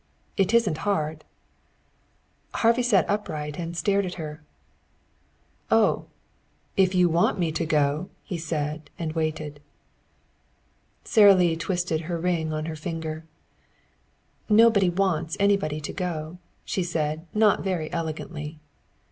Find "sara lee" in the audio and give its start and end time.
11.03-11.55